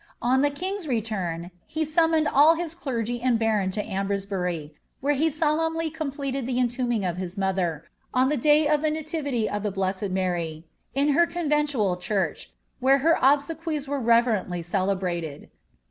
On 0.19 0.41
the 0.41 0.49
king's 0.49 0.87
return, 0.87 1.51
he 1.67 1.85
oned 1.85 2.27
all 2.27 2.55
his 2.55 2.73
clergy 2.73 3.21
and 3.21 3.37
barons 3.37 3.75
to 3.75 3.83
Ambresbuiy, 3.83 4.71
where 4.99 5.13
he 5.13 5.29
solemnly 5.29 5.91
eted 5.93 6.47
the 6.47 6.57
entombhig 6.57 7.01
<^ 7.01 7.17
his 7.17 7.37
mother, 7.37 7.85
on 8.11 8.29
the 8.29 8.35
day 8.35 8.67
of 8.67 8.81
the 8.81 8.89
nativity 8.89 9.47
of 9.47 9.63
eased 9.63 10.11
Mary, 10.11 10.65
in 10.95 11.09
her 11.09 11.27
conventual 11.27 11.97
church, 11.97 12.51
where 12.79 12.97
her 12.97 13.19
obsequies 13.21 13.87
were 13.87 14.01
ntly 14.01 14.65
celebrated. 14.65 15.51